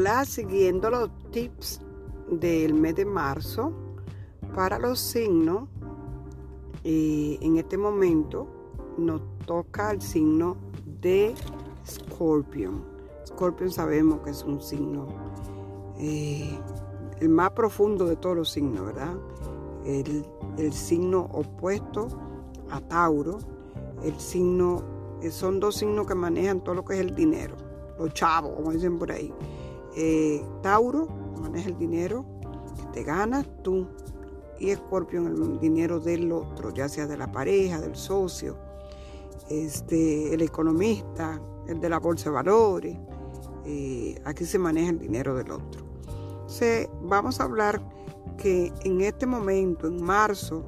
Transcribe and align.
Hola, 0.00 0.24
siguiendo 0.24 0.90
los 0.90 1.10
tips 1.32 1.80
del 2.30 2.72
mes 2.72 2.94
de 2.94 3.04
marzo 3.04 3.72
para 4.54 4.78
los 4.78 5.00
signos, 5.00 5.68
eh, 6.84 7.36
en 7.40 7.56
este 7.56 7.76
momento 7.76 8.46
nos 8.96 9.20
toca 9.44 9.90
el 9.90 10.00
signo 10.00 10.56
de 11.00 11.34
Scorpion. 11.84 12.84
Scorpion 13.26 13.72
sabemos 13.72 14.20
que 14.20 14.30
es 14.30 14.44
un 14.44 14.62
signo 14.62 15.08
eh, 15.98 16.56
el 17.18 17.28
más 17.28 17.50
profundo 17.50 18.04
de 18.04 18.14
todos 18.14 18.36
los 18.36 18.50
signos, 18.50 18.86
¿verdad? 18.86 19.16
El, 19.84 20.24
el 20.58 20.72
signo 20.72 21.28
opuesto 21.32 22.06
a 22.70 22.80
Tauro, 22.82 23.38
el 24.04 24.16
signo, 24.20 24.80
eh, 25.22 25.32
son 25.32 25.58
dos 25.58 25.74
signos 25.74 26.06
que 26.06 26.14
manejan 26.14 26.62
todo 26.62 26.76
lo 26.76 26.84
que 26.84 26.94
es 26.94 27.00
el 27.00 27.16
dinero, 27.16 27.56
los 27.98 28.14
chavos, 28.14 28.52
como 28.54 28.70
dicen 28.70 28.96
por 28.96 29.10
ahí. 29.10 29.34
Eh, 29.96 30.42
Tauro 30.62 31.06
maneja 31.40 31.68
el 31.68 31.78
dinero 31.78 32.24
que 32.76 32.86
te 32.92 33.04
ganas 33.04 33.46
tú 33.62 33.86
y 34.60 34.70
Escorpio 34.70 35.26
el 35.26 35.58
dinero 35.60 36.00
del 36.00 36.32
otro, 36.32 36.72
ya 36.74 36.88
sea 36.88 37.06
de 37.06 37.16
la 37.16 37.30
pareja, 37.30 37.80
del 37.80 37.96
socio, 37.96 38.56
este, 39.48 40.34
el 40.34 40.42
economista, 40.42 41.40
el 41.68 41.80
de 41.80 41.88
la 41.88 41.98
bolsa 41.98 42.30
de 42.30 42.34
valores. 42.34 42.96
Eh, 43.64 44.20
aquí 44.24 44.44
se 44.44 44.58
maneja 44.58 44.90
el 44.90 44.98
dinero 44.98 45.36
del 45.36 45.50
otro. 45.50 45.84
Entonces, 46.40 46.88
vamos 47.02 47.40
a 47.40 47.44
hablar 47.44 47.80
que 48.36 48.72
en 48.84 49.00
este 49.00 49.26
momento, 49.26 49.86
en 49.86 50.02
marzo, 50.02 50.64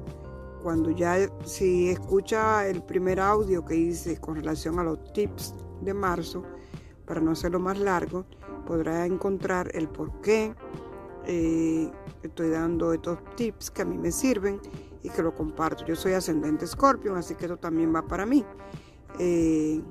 cuando 0.61 0.91
ya 0.91 1.17
si 1.43 1.89
escucha 1.89 2.67
el 2.67 2.83
primer 2.83 3.19
audio 3.19 3.65
que 3.65 3.75
hice 3.75 4.17
con 4.17 4.35
relación 4.35 4.77
a 4.79 4.83
los 4.83 5.11
tips 5.13 5.55
de 5.81 5.93
marzo, 5.93 6.43
para 7.05 7.19
no 7.19 7.31
hacerlo 7.31 7.59
más 7.59 7.79
largo, 7.79 8.25
podrá 8.65 9.05
encontrar 9.05 9.69
el 9.73 9.87
por 9.87 10.21
qué 10.21 10.53
eh, 11.25 11.91
estoy 12.23 12.49
dando 12.49 12.93
estos 12.93 13.19
tips 13.35 13.69
que 13.71 13.83
a 13.83 13.85
mí 13.85 13.97
me 13.97 14.11
sirven 14.11 14.59
y 15.03 15.09
que 15.09 15.21
lo 15.21 15.33
comparto. 15.33 15.85
Yo 15.85 15.95
soy 15.95 16.13
ascendente 16.13 16.65
Scorpio, 16.67 17.15
así 17.15 17.35
que 17.35 17.45
esto 17.45 17.57
también 17.57 17.93
va 17.93 18.01
para 18.01 18.25
mí. 18.25 18.45
Eh, 19.19 19.81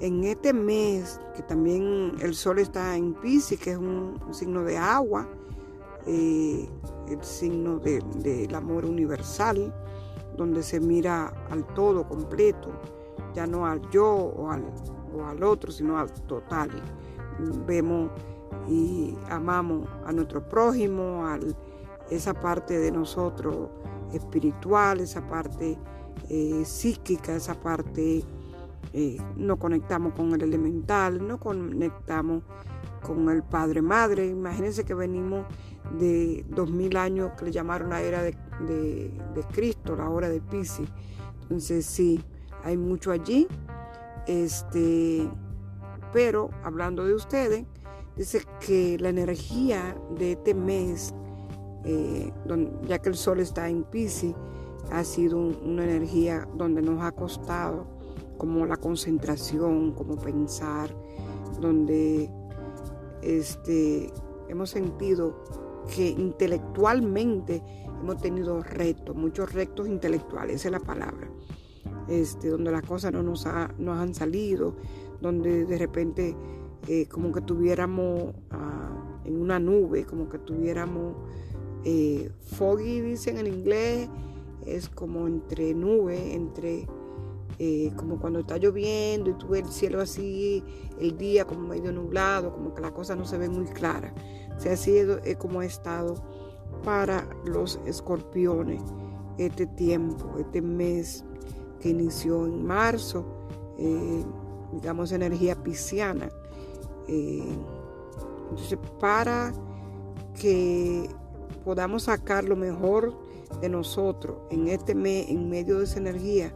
en 0.00 0.24
este 0.24 0.52
mes, 0.52 1.20
que 1.36 1.42
también 1.42 2.12
el 2.20 2.34
sol 2.34 2.58
está 2.58 2.96
en 2.96 3.14
Pisces, 3.14 3.58
que 3.58 3.72
es 3.72 3.78
un, 3.78 4.20
signo 4.32 4.62
de 4.62 4.76
agua, 4.76 5.28
eh, 6.06 6.68
el 7.08 7.22
signo 7.22 7.78
del 7.78 8.54
amor 8.54 8.84
universal, 8.84 9.72
donde 10.36 10.62
se 10.62 10.80
mira 10.80 11.32
al 11.50 11.64
todo 11.74 12.06
completo, 12.08 12.70
ya 13.34 13.46
no 13.46 13.66
al 13.66 13.88
yo 13.90 14.06
o 14.06 14.50
al, 14.50 14.64
o 15.16 15.24
al 15.24 15.42
otro, 15.42 15.70
sino 15.70 15.98
al 15.98 16.12
total. 16.26 16.70
Vemos 17.66 18.10
y 18.68 19.16
amamos 19.28 19.88
a 20.06 20.12
nuestro 20.12 20.48
prójimo, 20.48 21.26
a 21.26 21.38
esa 22.10 22.34
parte 22.34 22.78
de 22.78 22.90
nosotros 22.90 23.68
espiritual, 24.12 25.00
esa 25.00 25.26
parte 25.26 25.76
eh, 26.28 26.62
psíquica, 26.64 27.34
esa 27.34 27.54
parte, 27.54 28.24
eh, 28.92 29.16
nos 29.36 29.58
conectamos 29.58 30.14
con 30.14 30.32
el 30.32 30.42
elemental, 30.42 31.26
no 31.26 31.38
conectamos 31.38 32.42
con 33.02 33.28
el 33.28 33.42
Padre 33.42 33.82
Madre. 33.82 34.26
Imagínense 34.26 34.84
que 34.84 34.94
venimos 34.94 35.46
de 35.98 36.44
dos 36.48 36.70
mil 36.70 36.96
años 36.96 37.32
que 37.36 37.46
le 37.46 37.52
llamaron 37.52 37.90
la 37.90 38.02
era 38.02 38.22
de, 38.22 38.34
Cristo, 39.52 39.96
la 39.96 40.08
hora 40.08 40.28
de 40.28 40.40
Pisces. 40.40 40.88
Entonces 41.42 41.84
sí, 41.84 42.22
hay 42.62 42.76
mucho 42.76 43.10
allí. 43.10 43.46
Este, 44.26 45.28
pero 46.14 46.50
hablando 46.62 47.04
de 47.04 47.12
ustedes, 47.12 47.66
dice 48.16 48.40
que 48.64 48.96
la 49.00 49.08
energía 49.08 49.96
de 50.16 50.32
este 50.32 50.54
mes, 50.54 51.12
eh, 51.84 52.32
ya 52.86 53.00
que 53.00 53.08
el 53.08 53.16
sol 53.16 53.40
está 53.40 53.68
en 53.68 53.82
Pisces, 53.82 54.34
ha 54.92 55.02
sido 55.02 55.38
una 55.38 55.82
energía 55.82 56.48
donde 56.54 56.82
nos 56.82 57.02
ha 57.02 57.10
costado 57.12 57.86
como 58.38 58.64
la 58.64 58.76
concentración, 58.76 59.92
como 59.92 60.16
pensar, 60.16 60.88
donde 61.60 62.30
este, 63.22 64.12
hemos 64.48 64.70
sentido 64.70 65.42
que 65.94 66.10
intelectualmente 66.10 67.60
hemos 68.00 68.18
tenido 68.18 68.62
retos, 68.62 69.16
muchos 69.16 69.52
retos 69.52 69.88
intelectuales, 69.88 70.56
esa 70.56 70.68
es 70.68 70.72
la 70.72 70.80
palabra, 70.80 71.28
este, 72.06 72.50
donde 72.50 72.70
las 72.70 72.82
cosas 72.82 73.12
no 73.12 73.22
nos, 73.22 73.46
han 73.46 74.14
salido, 74.14 74.76
donde 75.24 75.64
de 75.64 75.78
repente 75.78 76.36
eh, 76.86 77.06
como 77.08 77.32
que 77.32 77.40
tuviéramos 77.40 78.34
ah, 78.50 79.20
en 79.24 79.40
una 79.40 79.58
nube, 79.58 80.04
como 80.04 80.28
que 80.28 80.38
tuviéramos 80.38 81.14
eh, 81.84 82.30
foggy, 82.42 83.00
dicen 83.00 83.38
en 83.38 83.46
inglés, 83.46 84.08
es 84.66 84.90
como 84.90 85.26
entre 85.26 85.74
nube, 85.74 86.34
entre 86.34 86.86
eh, 87.58 87.90
como 87.96 88.20
cuando 88.20 88.40
está 88.40 88.58
lloviendo 88.58 89.30
y 89.30 89.34
tú 89.34 89.48
ves 89.48 89.62
el 89.62 89.72
cielo 89.72 90.00
así, 90.02 90.62
el 91.00 91.16
día 91.16 91.46
como 91.46 91.68
medio 91.68 91.90
nublado, 91.90 92.52
como 92.52 92.74
que 92.74 92.82
la 92.82 92.92
cosa 92.92 93.16
no 93.16 93.24
se 93.24 93.38
ve 93.38 93.48
muy 93.48 93.66
clara. 93.66 94.12
O 94.54 94.60
sea, 94.60 94.74
así 94.74 94.94
es, 94.96 95.36
como 95.38 95.60
ha 95.60 95.64
estado 95.64 96.16
para 96.84 97.26
los 97.46 97.80
escorpiones 97.86 98.82
este 99.38 99.66
tiempo, 99.66 100.34
este 100.38 100.60
mes 100.60 101.24
que 101.80 101.88
inició 101.88 102.44
en 102.44 102.64
marzo, 102.64 103.24
digamos 104.74 105.12
energía 105.12 105.56
pisciana. 105.56 106.28
Eh, 107.08 107.56
entonces, 108.50 108.78
para 109.00 109.52
que 110.40 111.08
podamos 111.64 112.04
sacar 112.04 112.44
lo 112.44 112.56
mejor 112.56 113.14
de 113.60 113.68
nosotros 113.68 114.36
en 114.50 114.68
este 114.68 114.94
mes, 114.94 115.28
en 115.28 115.48
medio 115.48 115.78
de 115.78 115.84
esa 115.84 115.98
energía, 115.98 116.52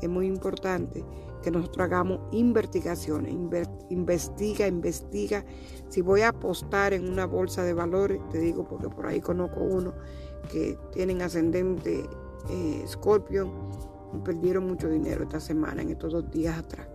es 0.00 0.08
muy 0.08 0.26
importante 0.26 1.04
que 1.42 1.50
nosotros 1.50 1.84
hagamos 1.84 2.20
investigaciones, 2.32 3.34
investiga, 3.90 4.66
investiga. 4.66 5.44
Si 5.88 6.00
voy 6.00 6.22
a 6.22 6.28
apostar 6.28 6.92
en 6.92 7.08
una 7.08 7.26
bolsa 7.26 7.62
de 7.62 7.74
valores, 7.74 8.20
te 8.30 8.38
digo 8.38 8.66
porque 8.66 8.88
por 8.88 9.06
ahí 9.06 9.20
conozco 9.20 9.60
uno 9.60 9.94
que 10.50 10.76
tienen 10.92 11.22
ascendente 11.22 12.04
eh, 12.50 12.84
Scorpio 12.86 13.50
y 14.14 14.18
perdieron 14.18 14.66
mucho 14.66 14.88
dinero 14.88 15.24
esta 15.24 15.40
semana, 15.40 15.82
en 15.82 15.90
estos 15.90 16.12
dos 16.12 16.30
días 16.30 16.58
atrás. 16.58 16.88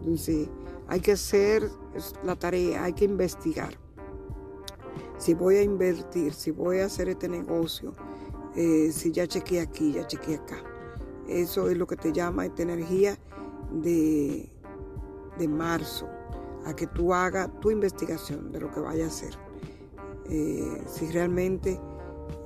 Entonces, 0.00 0.48
hay 0.88 1.00
que 1.00 1.12
hacer 1.12 1.70
la 2.24 2.34
tarea, 2.36 2.84
hay 2.84 2.92
que 2.92 3.04
investigar. 3.04 3.78
Si 5.18 5.34
voy 5.34 5.56
a 5.56 5.62
invertir, 5.62 6.32
si 6.32 6.50
voy 6.50 6.78
a 6.78 6.86
hacer 6.86 7.08
este 7.08 7.28
negocio, 7.28 7.94
eh, 8.56 8.90
si 8.92 9.12
ya 9.12 9.26
chequeé 9.26 9.60
aquí, 9.60 9.92
ya 9.92 10.06
chequeé 10.06 10.36
acá. 10.36 10.56
Eso 11.28 11.70
es 11.70 11.76
lo 11.76 11.86
que 11.86 11.96
te 11.96 12.12
llama 12.12 12.46
esta 12.46 12.62
energía 12.62 13.18
de, 13.70 14.50
marzo, 15.48 16.08
a 16.66 16.74
que 16.74 16.86
tú 16.86 17.14
hagas 17.14 17.48
tu 17.60 17.70
investigación 17.70 18.50
de 18.50 18.60
lo 18.60 18.70
que 18.70 18.80
vaya 18.80 19.04
a 19.04 19.08
hacer. 19.08 19.38
Eh, 20.28 20.82
si 20.86 21.10
realmente 21.12 21.80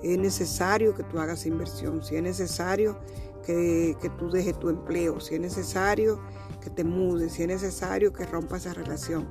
es 0.02 0.18
necesario 0.18 0.94
que 0.94 1.02
tú 1.04 1.18
hagas 1.18 1.46
inversión, 1.46 2.02
si 2.02 2.16
es 2.16 2.22
necesario 2.22 2.98
que, 3.44 3.96
que, 4.00 4.10
tú 4.10 4.30
dejes 4.30 4.58
tu 4.58 4.68
empleo, 4.68 5.20
si 5.20 5.36
es 5.36 5.40
necesario 5.40 6.20
que 6.64 6.70
te 6.70 6.82
mudes, 6.82 7.34
si 7.34 7.42
es 7.42 7.48
necesario 7.48 8.12
que 8.12 8.24
rompas 8.24 8.62
esa 8.66 8.74
relación. 8.74 9.28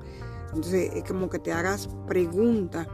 Entonces 0.48 0.92
es 0.94 1.04
como 1.04 1.30
que 1.30 1.40
te 1.40 1.52
hagas 1.52 1.90
preguntas 2.08 2.88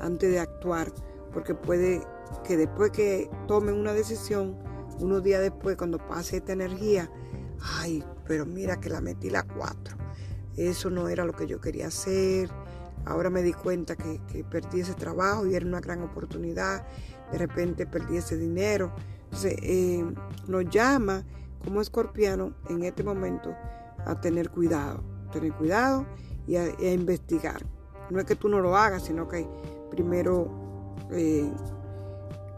antes 0.00 0.30
de 0.30 0.40
actuar, 0.40 0.92
porque 1.32 1.54
puede 1.54 2.02
que 2.44 2.56
después 2.56 2.90
que 2.90 3.30
tome 3.46 3.72
una 3.72 3.92
decisión, 3.92 4.58
unos 4.98 5.22
días 5.22 5.40
después, 5.40 5.76
cuando 5.76 5.98
pase 5.98 6.38
esta 6.38 6.52
energía, 6.52 7.10
ay, 7.60 8.04
pero 8.26 8.44
mira 8.44 8.80
que 8.80 8.90
la 8.90 9.00
metí 9.00 9.30
la 9.30 9.44
cuatro. 9.44 9.96
Eso 10.56 10.90
no 10.90 11.08
era 11.08 11.24
lo 11.24 11.32
que 11.32 11.46
yo 11.46 11.60
quería 11.60 11.86
hacer. 11.86 12.50
Ahora 13.04 13.30
me 13.30 13.42
di 13.42 13.52
cuenta 13.52 13.94
que, 13.94 14.44
perdí 14.50 14.80
ese 14.80 14.94
trabajo 14.94 15.46
y 15.46 15.54
era 15.54 15.64
una 15.64 15.80
gran 15.80 16.02
oportunidad. 16.02 16.84
De 17.30 17.38
repente 17.38 17.86
perdí 17.86 18.16
ese 18.16 18.36
dinero. 18.36 18.92
Entonces, 19.24 19.54
eh, 19.62 20.04
nos 20.48 20.68
llama 20.68 21.24
como 21.64 21.80
escorpiano 21.80 22.54
en 22.68 22.84
este 22.84 23.02
momento 23.04 23.54
a 24.04 24.20
tener 24.20 24.50
cuidado. 24.50 25.02
Tener 25.32 25.52
cuidado 25.54 26.06
y 26.46 26.56
a, 26.56 26.92
investigar. 26.92 27.64
No 28.10 28.18
es 28.18 28.24
que 28.24 28.36
tú 28.36 28.48
no 28.48 28.60
lo 28.60 28.76
hagas, 28.76 29.04
sino 29.04 29.28
que 29.28 29.46
primero 29.90 30.48
eh, 31.10 31.50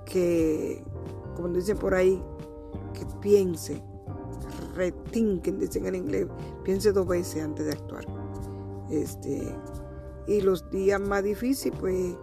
que, 0.06 0.85
como 1.35 1.49
dicen 1.49 1.76
por 1.76 1.94
ahí, 1.94 2.23
que 2.94 3.05
piense, 3.20 3.82
retinquen, 4.75 5.58
dicen 5.58 5.87
en 5.87 5.97
inglés, 5.97 6.26
piense 6.62 6.93
dos 6.93 7.06
veces 7.06 7.43
antes 7.43 7.67
de 7.67 7.73
actuar. 7.73 8.05
Este, 8.91 9.55
y 10.26 10.41
los 10.41 10.70
días 10.70 11.00
más 11.00 11.25
difíciles, 11.25 11.76
pues 11.79 12.17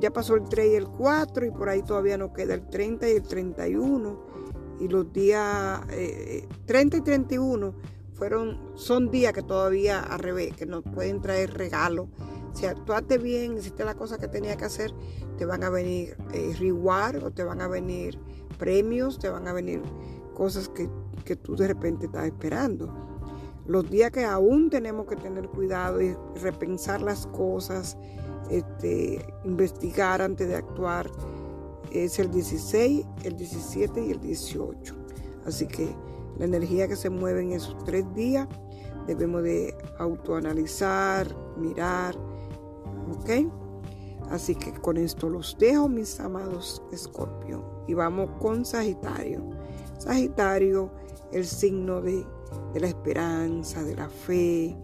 ya 0.00 0.10
pasó 0.12 0.36
el 0.36 0.44
3 0.44 0.72
y 0.72 0.74
el 0.76 0.88
4 0.88 1.46
y 1.46 1.50
por 1.50 1.68
ahí 1.68 1.82
todavía 1.82 2.16
nos 2.16 2.32
queda 2.32 2.54
el 2.54 2.68
30 2.68 3.08
y 3.08 3.16
el 3.16 3.22
31. 3.22 4.18
Y 4.80 4.88
los 4.88 5.12
días 5.12 5.80
30 6.66 6.96
eh, 6.96 7.00
y 7.00 7.02
31 7.02 7.74
fueron, 8.14 8.58
son 8.74 9.10
días 9.10 9.32
que 9.32 9.42
todavía 9.42 10.00
al 10.00 10.18
revés, 10.18 10.54
que 10.54 10.66
nos 10.66 10.82
pueden 10.82 11.20
traer 11.20 11.54
regalos 11.54 12.08
Si 12.52 12.66
actuaste 12.66 13.18
bien, 13.18 13.56
hiciste 13.56 13.84
la 13.84 13.94
cosa 13.94 14.18
que 14.18 14.28
tenía 14.28 14.56
que 14.56 14.64
hacer, 14.64 14.92
te 15.36 15.44
van 15.44 15.62
a 15.62 15.70
venir 15.70 16.16
eh, 16.32 16.54
reward 16.58 17.22
o 17.22 17.30
te 17.30 17.44
van 17.44 17.60
a 17.60 17.68
venir 17.68 18.18
premios, 18.58 19.18
te 19.18 19.28
van 19.28 19.46
a 19.46 19.52
venir 19.52 19.82
cosas 20.34 20.68
que, 20.68 20.90
que 21.24 21.36
tú 21.36 21.54
de 21.56 21.68
repente 21.68 22.06
estás 22.06 22.26
esperando. 22.26 22.92
Los 23.66 23.88
días 23.90 24.10
que 24.10 24.24
aún 24.24 24.70
tenemos 24.70 25.06
que 25.06 25.16
tener 25.16 25.48
cuidado 25.48 26.00
y 26.00 26.16
repensar 26.40 27.02
las 27.02 27.26
cosas, 27.26 27.98
este, 28.50 29.24
investigar 29.44 30.22
antes 30.22 30.48
de 30.48 30.56
actuar, 30.56 31.10
es 31.92 32.18
el 32.18 32.30
16, 32.30 33.06
el 33.24 33.36
17 33.36 34.06
y 34.06 34.10
el 34.10 34.20
18. 34.20 34.94
Así 35.46 35.66
que 35.66 35.94
la 36.38 36.44
energía 36.44 36.88
que 36.88 36.96
se 36.96 37.10
mueve 37.10 37.42
en 37.42 37.52
esos 37.52 37.76
tres 37.84 38.04
días 38.14 38.48
debemos 39.06 39.42
de 39.42 39.74
autoanalizar, 39.98 41.34
mirar, 41.56 42.16
¿ok? 43.18 43.50
Así 44.30 44.54
que 44.54 44.72
con 44.72 44.98
esto 44.98 45.28
los 45.28 45.56
dejo, 45.58 45.88
mis 45.88 46.20
amados 46.20 46.82
Escorpio. 46.92 47.64
Y 47.86 47.94
vamos 47.94 48.30
con 48.38 48.64
Sagitario. 48.64 49.42
Sagitario, 49.98 50.90
el 51.32 51.46
signo 51.46 52.02
de, 52.02 52.26
de, 52.74 52.80
la 52.80 52.88
esperanza, 52.88 53.82
de 53.82 53.96
la 53.96 54.08
fe, 54.08 54.76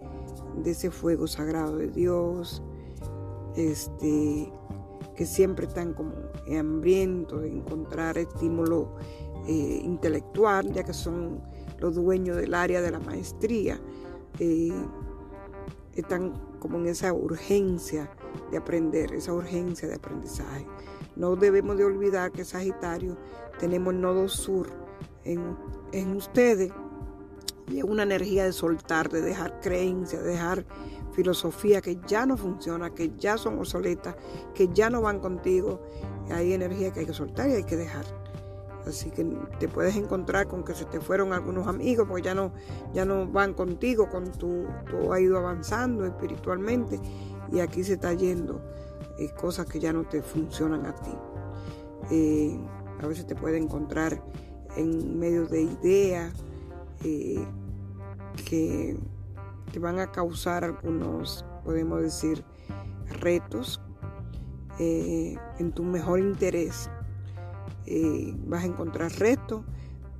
de 0.63 0.71
ese 0.71 0.89
fuego 0.89 1.27
sagrado 1.27 1.77
de 1.77 1.89
Dios, 1.89 2.63
este, 3.55 4.51
que 5.15 5.25
siempre 5.25 5.67
están 5.67 5.93
como 5.93 6.13
hambrientos 6.57 7.41
de 7.41 7.49
encontrar 7.49 8.17
estímulo 8.17 8.95
eh, 9.47 9.81
intelectual, 9.83 10.73
ya 10.73 10.83
que 10.83 10.93
son 10.93 11.41
los 11.79 11.95
dueños 11.95 12.37
del 12.37 12.53
área 12.53 12.81
de 12.81 12.91
la 12.91 12.99
maestría. 12.99 13.79
Eh, 14.39 14.73
están 15.93 16.33
como 16.59 16.77
en 16.77 16.87
esa 16.87 17.13
urgencia 17.13 18.11
de 18.51 18.57
aprender, 18.57 19.13
esa 19.13 19.33
urgencia 19.33 19.87
de 19.87 19.95
aprendizaje. 19.95 20.65
No 21.15 21.35
debemos 21.35 21.77
de 21.77 21.85
olvidar 21.85 22.31
que 22.31 22.43
Sagitario 22.43 23.17
tenemos 23.59 23.93
el 23.93 24.01
nodo 24.01 24.27
sur 24.27 24.67
en, 25.23 25.55
en 25.93 26.15
ustedes 26.15 26.71
y 27.67 27.79
es 27.79 27.83
una 27.83 28.03
energía 28.03 28.45
de 28.45 28.51
soltar, 28.51 29.09
de 29.09 29.21
dejar 29.21 29.59
creencias, 29.59 30.23
de 30.23 30.31
dejar 30.31 30.65
filosofía 31.15 31.81
que 31.81 31.97
ya 32.07 32.25
no 32.25 32.37
funciona, 32.37 32.93
que 32.93 33.13
ya 33.17 33.37
son 33.37 33.57
obsoletas, 33.59 34.15
que 34.53 34.67
ya 34.73 34.89
no 34.89 35.01
van 35.01 35.19
contigo. 35.19 35.81
Hay 36.29 36.53
energía 36.53 36.91
que 36.91 37.01
hay 37.01 37.05
que 37.05 37.13
soltar 37.13 37.49
y 37.49 37.53
hay 37.53 37.63
que 37.63 37.77
dejar. 37.77 38.05
Así 38.85 39.09
que 39.09 39.23
te 39.59 39.67
puedes 39.67 39.95
encontrar 39.95 40.47
con 40.47 40.63
que 40.63 40.75
se 40.75 40.85
te 40.85 40.99
fueron 40.99 41.33
algunos 41.33 41.67
amigos 41.67 42.05
porque 42.07 42.23
ya 42.23 42.35
no, 42.35 42.51
ya 42.93 43.03
no 43.05 43.25
van 43.25 43.53
contigo, 43.53 44.09
con 44.09 44.31
tu, 44.31 44.65
tú 44.89 45.11
has 45.11 45.21
ido 45.21 45.37
avanzando 45.37 46.05
espiritualmente 46.05 46.99
y 47.51 47.61
aquí 47.61 47.83
se 47.83 47.93
está 47.93 48.13
yendo 48.13 48.61
eh, 49.17 49.29
cosas 49.39 49.65
que 49.65 49.79
ya 49.79 49.91
no 49.91 50.03
te 50.03 50.21
funcionan 50.21 50.85
a 50.85 50.93
ti. 50.93 51.11
Eh, 52.11 52.59
a 53.01 53.07
veces 53.07 53.25
te 53.25 53.35
puedes 53.35 53.59
encontrar 53.61 54.21
en 54.75 55.17
medio 55.17 55.47
de 55.47 55.63
ideas 55.63 56.33
eh, 57.03 57.43
que 58.47 58.97
te 59.75 59.79
van 59.81 59.99
a 59.99 60.09
causar 60.09 60.63
algunos, 60.63 61.43
podemos 61.65 62.01
decir, 62.01 62.45
retos 63.19 63.81
en 64.79 65.73
tu 65.73 65.83
mejor 65.83 66.19
interés. 66.19 66.89
Eh, 67.85 68.33
vas 68.45 68.63
a 68.63 68.67
encontrar 68.67 69.11
retos 69.19 69.65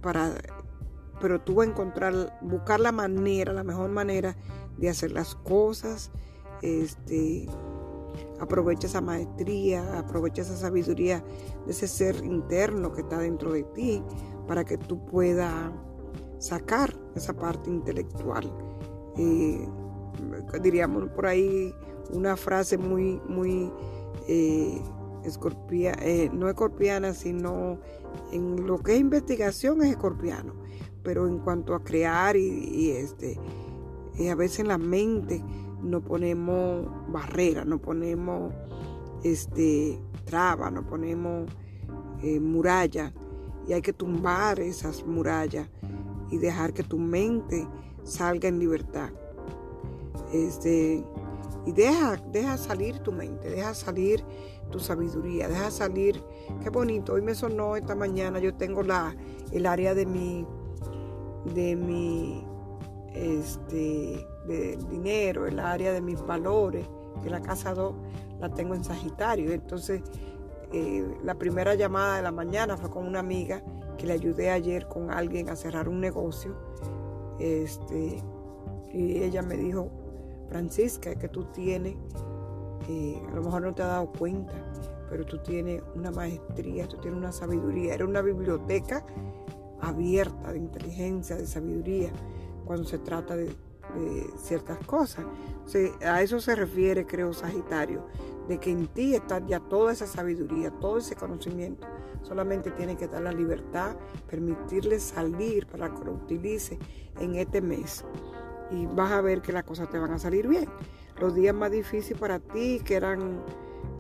para 0.02 0.34
pero 1.22 1.40
tú 1.40 1.56
vas 1.56 1.68
a 1.68 1.72
encontrar 1.72 2.38
buscar 2.42 2.80
la 2.81 2.92
manera 2.92 3.54
la 3.54 3.63
mejor 3.63 3.90
manera 3.90 4.36
de 4.78 4.90
hacer 4.90 5.13
las 5.13 5.34
cosas 5.34 6.12
este 6.62 7.48
aprovecha 8.40 8.86
esa 8.86 9.01
maestría 9.01 9.98
aprovecha 9.98 10.44
esa 10.44 10.58
sabiduría 10.58 11.24
de 11.66 11.72
ese 11.72 11.88
ser 11.88 12.24
interno 12.24 12.92
que 12.92 13.01
está 13.01 13.18
dentro 13.18 13.54
de 13.54 13.63
ti 13.63 14.04
para 14.48 14.63
que 14.63 14.78
tú 14.78 15.04
puedas 15.06 15.72
sacar 16.38 16.94
esa 17.16 17.34
parte 17.34 17.72
intelectual 17.72 18.75
eh, 19.17 19.67
diríamos 20.62 21.09
por 21.09 21.25
ahí 21.25 21.73
una 22.12 22.35
frase 22.38 22.77
muy 22.77 23.21
muy 23.27 23.71
eh, 24.27 24.81
eh, 25.71 26.29
no 26.33 26.50
escorpiana, 26.50 27.13
sino 27.13 27.79
en 28.31 28.67
lo 28.67 28.77
que 28.77 28.94
es 28.94 29.00
investigación 29.00 29.81
es 29.81 29.89
escorpiano, 29.89 30.53
pero 31.03 31.27
en 31.27 31.39
cuanto 31.39 31.73
a 31.73 31.83
crear 31.83 32.35
y, 32.35 32.91
este, 32.91 33.39
y 34.17 34.27
a 34.27 34.35
veces 34.35 34.59
en 34.59 34.67
la 34.67 34.77
mente 34.77 35.44
no 35.81 36.01
ponemos 36.01 36.88
barreras, 37.07 37.65
no 37.65 37.79
ponemos 37.79 38.53
este, 39.23 40.00
trabas, 40.25 40.71
no 40.71 40.85
ponemos 40.85 41.50
eh, 42.21 42.39
murallas 42.39 43.12
y 43.67 43.73
hay 43.73 43.81
que 43.81 43.94
tumbar 43.94 44.59
esas 44.59 45.06
murallas 45.06 45.67
y 46.29 46.38
dejar 46.38 46.73
que 46.73 46.83
tu 46.83 47.00
mente 47.00 47.67
salga 48.06 48.48
en 48.48 48.60
libertad. 48.60 49.10
Este, 50.31 51.04
y 51.66 51.72
deja, 51.72 52.18
deja 52.31 52.57
salir 52.57 53.00
tu 53.00 53.12
mente, 53.12 53.50
deja 53.50 53.74
salir 53.74 54.24
tu 54.72 54.80
sabiduría, 54.80 55.48
deja 55.48 55.72
salir, 55.72 56.22
qué 56.63 56.69
bonito, 56.69 57.13
hoy 57.13 57.22
me 57.22 57.36
sonó 57.36 57.75
esta 57.75 57.96
mañana, 57.96 58.40
yo 58.40 58.54
tengo 58.56 58.84
la, 58.84 59.16
el 59.52 59.66
área 59.66 59.94
de 59.94 60.06
mi, 60.06 60.46
de 61.54 61.75
mi, 61.75 62.46
este, 63.13 64.25
de 64.48 64.78
dinero, 64.90 65.48
el 65.48 65.60
área 65.60 65.92
de 65.92 66.01
mis 66.01 66.25
valores, 66.25 66.88
que 67.24 67.30
la 67.30 67.42
casa 67.42 67.74
2 67.74 67.94
la 68.40 68.50
tengo 68.50 68.75
en 68.75 68.84
Sagitario, 68.84 69.51
entonces 69.51 70.01
eh, 70.72 71.06
la 71.24 71.36
primera 71.36 71.75
llamada 71.75 72.18
de 72.18 72.22
la 72.22 72.31
mañana 72.31 72.78
fue 72.78 72.90
con 72.90 73.08
una 73.08 73.19
amiga 73.19 73.63
que 73.98 74.06
le 74.06 74.13
ayudé 74.13 74.50
ayer 74.50 74.88
con 74.88 75.10
alguien 75.10 75.50
a 75.50 75.56
cerrar 75.56 75.88
un 75.88 76.01
negocio, 76.01 76.56
este, 77.40 78.22
y 78.94 79.24
ella 79.24 79.42
me 79.42 79.58
dijo, 79.58 79.90
Francisca, 80.50 81.16
que 81.16 81.28
tú 81.28 81.46
tienes 81.46 81.96
a 82.88 83.36
lo 83.36 83.42
mejor 83.42 83.64
no 83.64 83.74
te 83.74 83.82
has 83.82 83.90
dado 83.90 84.12
cuenta, 84.12 84.54
pero 85.10 85.26
tú 85.26 85.40
tienes 85.40 85.82
una 85.96 86.12
maestría, 86.12 86.88
tú 86.88 86.98
tienes 86.98 87.18
una 87.18 87.32
sabiduría, 87.32 87.96
eres 87.96 88.08
una 88.08 88.22
biblioteca 88.22 89.04
abierta 89.82 90.52
de 90.52 90.60
inteligencia, 90.60 91.36
de 91.36 91.48
sabiduría, 91.48 92.12
cuando 92.66 92.86
se 92.86 93.00
trata 93.00 93.36
de, 93.36 93.54
ciertas 94.38 94.80
cosas. 94.86 95.25
a 96.06 96.22
eso 96.22 96.39
se 96.42 96.56
refiere, 96.56 97.06
creo, 97.06 97.32
Sagitario, 97.34 98.06
de 98.48 98.60
que 98.60 98.72
en 98.72 98.88
ti 98.88 99.15
está 99.15 99.46
ya 99.46 99.60
toda 99.60 99.94
esa 99.94 100.06
sabiduría, 100.06 100.72
todo 100.72 100.98
ese 100.98 101.15
conocimiento. 101.15 101.88
Solamente 102.27 102.72
tiene 102.72 102.98
que 102.98 103.08
dar 103.08 103.22
la 103.22 103.32
libertad, 103.32 103.96
permitirle 104.29 105.00
salir 105.00 105.67
para 105.67 105.94
que 105.94 106.03
lo 106.03 106.13
utilice 106.13 106.79
en 107.20 107.36
este 107.36 107.62
mes. 107.62 108.03
Y 108.72 108.88
vas 108.88 109.12
a 109.12 109.22
ver 109.22 109.41
que 109.41 109.51
las 109.51 109.63
cosas 109.63 109.89
te 109.89 110.00
van 110.00 110.12
a 110.12 110.20
salir 110.20 110.48
bien 110.48 110.67
los 111.20 111.34
días 111.36 111.55
más 111.55 111.72
difíciles 111.72 112.20
para 112.20 112.39
ti, 112.39 112.82
que 112.84 112.96
eran 112.96 113.41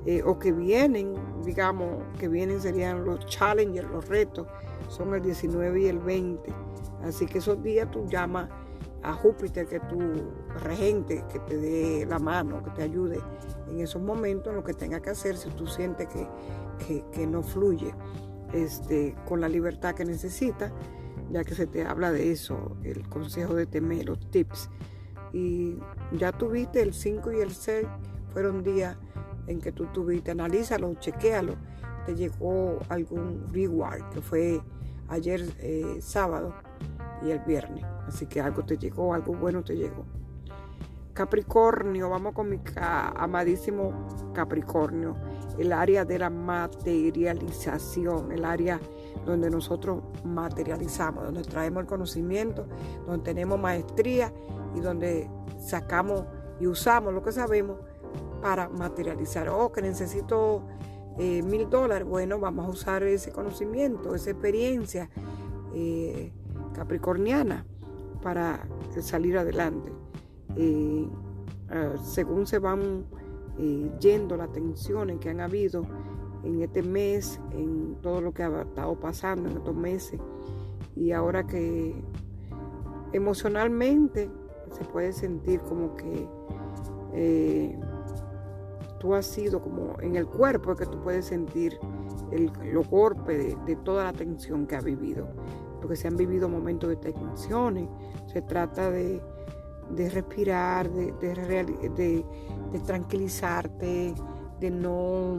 eh, 0.05 0.21
o 0.23 0.37
que 0.37 0.51
vienen, 0.51 1.15
digamos, 1.43 2.03
que 2.19 2.27
vienen 2.27 2.61
serían 2.61 3.05
los 3.05 3.25
challenges, 3.25 3.85
los 3.85 4.07
retos, 4.07 4.47
son 4.89 5.13
el 5.13 5.21
19 5.21 5.81
y 5.81 5.87
el 5.87 5.99
20. 5.99 6.53
Así 7.03 7.25
que 7.25 7.39
esos 7.39 7.61
días 7.63 7.89
tú 7.91 8.05
llamas 8.07 8.49
a 9.01 9.13
Júpiter, 9.13 9.67
que 9.67 9.79
tu 9.79 9.99
regente, 10.63 11.23
que 11.31 11.39
te 11.39 11.57
dé 11.57 12.05
la 12.05 12.19
mano, 12.19 12.63
que 12.63 12.71
te 12.71 12.83
ayude 12.83 13.19
en 13.69 13.79
esos 13.79 14.01
momentos 14.01 14.49
en 14.49 14.55
lo 14.55 14.63
que 14.63 14.73
tenga 14.73 14.99
que 14.99 15.11
hacer 15.11 15.37
si 15.37 15.49
tú 15.51 15.67
sientes 15.67 16.07
que, 16.07 16.27
que, 16.77 17.27
no 17.27 17.43
fluye 17.43 17.93
este, 18.53 19.15
con 19.27 19.41
la 19.41 19.49
libertad 19.49 19.95
que 19.95 20.05
necesitas, 20.05 20.71
ya 21.31 21.43
que 21.43 21.55
se 21.55 21.67
te 21.67 21.85
habla 21.85 22.11
de 22.11 22.31
eso, 22.31 22.77
el 22.83 23.07
consejo 23.09 23.55
de 23.55 23.65
temer, 23.65 24.05
los 24.05 24.19
tips 24.31 24.69
y 25.35 25.77
ya 26.13 26.31
tuviste 26.31 26.81
el 26.81 26.93
5 26.93 27.33
y 27.33 27.41
el 27.41 27.51
6, 27.51 27.85
fueron 28.31 28.63
días 28.63 28.95
en 29.47 29.59
que 29.59 29.73
tú 29.73 29.85
tuviste, 29.87 30.31
analízalo, 30.31 30.93
chequéalo, 30.95 31.55
te 32.05 32.15
llegó 32.15 32.79
algún 32.87 33.45
reward, 33.51 34.09
que 34.11 34.21
fue 34.21 34.61
ayer 35.09 35.43
eh, 35.59 35.97
sábado 35.99 36.55
y 37.21 37.31
el 37.31 37.39
viernes. 37.39 37.83
Así 38.07 38.27
que 38.27 38.39
algo 38.39 38.63
te 38.63 38.77
llegó, 38.77 39.13
algo 39.13 39.33
bueno 39.33 39.61
te 39.61 39.75
llegó. 39.75 40.05
Capricornio, 41.15 42.09
vamos 42.09 42.33
con 42.33 42.49
mi 42.49 42.59
amadísimo 42.75 44.07
Capricornio, 44.33 45.15
el 45.57 45.71
área 45.71 46.03
de 46.03 46.19
la 46.19 46.29
materialización, 46.29 48.33
el 48.33 48.43
área 48.43 48.81
donde 49.25 49.49
nosotros 49.49 50.03
materializamos, 50.25 51.23
donde 51.23 51.43
traemos 51.43 51.83
el 51.83 51.87
conocimiento, 51.87 52.67
donde 53.07 53.23
tenemos 53.23 53.57
maestría 53.57 54.33
y 54.75 54.81
donde 54.81 55.29
sacamos 55.57 56.25
y 56.59 56.67
usamos 56.67 57.13
lo 57.13 57.23
que 57.23 57.31
sabemos 57.31 57.77
para 58.41 58.67
materializar. 58.67 59.47
Oh, 59.47 59.71
que 59.71 59.81
necesito 59.81 60.67
eh, 61.17 61.41
mil 61.43 61.69
dólares. 61.69 62.05
Bueno, 62.05 62.39
vamos 62.39 62.65
a 62.65 62.69
usar 62.69 63.03
ese 63.03 63.31
conocimiento, 63.31 64.15
esa 64.15 64.31
experiencia 64.31 65.09
eh, 65.73 66.33
capricorniana 66.73 67.65
para 68.21 68.67
salir 68.99 69.37
adelante. 69.37 69.93
Eh, 70.57 71.07
según 72.03 72.45
se 72.45 72.59
van 72.59 73.05
eh, 73.57 73.91
yendo 73.99 74.37
las 74.37 74.51
tensiones 74.51 75.19
que 75.19 75.29
han 75.29 75.39
habido 75.39 75.83
en 76.43 76.61
este 76.61 76.83
mes, 76.83 77.39
en 77.51 77.95
todo 78.01 78.21
lo 78.21 78.33
que 78.33 78.43
ha 78.43 78.61
estado 78.61 78.99
pasando 78.99 79.49
en 79.49 79.57
estos 79.57 79.75
meses. 79.75 80.19
Y 80.95 81.11
ahora 81.11 81.45
que 81.45 81.95
emocionalmente 83.13 84.29
se 84.71 84.83
puede 84.85 85.13
sentir 85.13 85.61
como 85.61 85.95
que 85.95 86.27
eh, 87.13 87.79
tú 88.99 89.13
has 89.13 89.25
sido 89.25 89.61
como 89.61 89.99
en 90.01 90.15
el 90.15 90.27
cuerpo 90.27 90.75
que 90.75 90.85
tú 90.85 90.99
puedes 91.01 91.25
sentir 91.25 91.77
el, 92.31 92.51
los 92.71 92.87
golpes 92.89 93.55
de, 93.65 93.75
toda 93.77 94.05
la 94.05 94.13
tensión 94.13 94.67
que 94.67 94.75
ha 94.75 94.81
vivido. 94.81 95.27
Porque 95.81 95.95
se 95.95 96.07
han 96.07 96.17
vivido 96.17 96.49
momentos 96.49 96.89
de 96.89 96.95
tensiones. 96.95 97.87
Se 98.27 98.41
trata 98.41 98.89
de, 98.89 99.21
respirar, 100.09 100.89
de, 100.89 101.11
de, 101.11 102.79
tranquilizarte, 102.85 104.13
de 104.59 104.71
no... 104.71 105.37